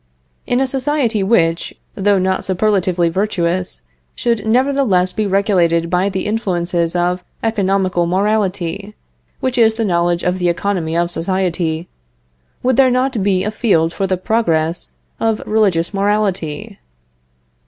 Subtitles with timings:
[0.47, 3.83] In a society which, though not superlatively virtuous,
[4.15, 8.95] should nevertheless be regulated by the influences of economical morality
[9.41, 11.87] (which is the knowledge of the economy of society),
[12.63, 16.79] would there not be a field for the progress of religious morality?